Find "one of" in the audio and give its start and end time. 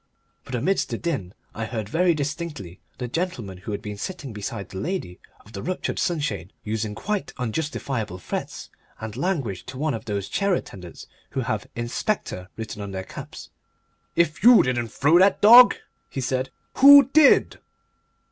9.77-10.05